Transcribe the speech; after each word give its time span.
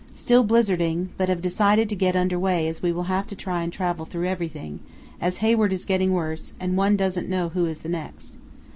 Still 0.15 0.43
blizzarding, 0.43 1.09
but 1.15 1.29
have 1.29 1.43
decided 1.43 1.87
to 1.89 1.95
get 1.95 2.15
under 2.15 2.39
way 2.39 2.67
as 2.67 2.81
we 2.81 2.91
will 2.91 3.03
have 3.03 3.27
to 3.27 3.35
try 3.35 3.61
and 3.61 3.71
travel 3.71 4.03
through 4.03 4.25
everything, 4.27 4.79
as 5.21 5.37
Hayward 5.45 5.71
is 5.71 5.85
getting 5.85 6.11
worse, 6.11 6.55
and 6.59 6.75
one 6.75 6.97
doesn't 6.97 7.29
know 7.29 7.49
who 7.49 7.67
is 7.67 7.81
the 7.83 7.89
next. 7.89 8.33